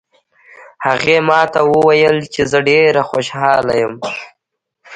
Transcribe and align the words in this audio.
هغې 0.85 1.17
ما 1.29 1.41
ته 1.53 1.59
وویل 1.71 2.17
چې 2.33 2.41
زه 2.51 2.59
ډېره 2.69 3.01
خوشحاله 3.09 3.73
یم 3.81 3.93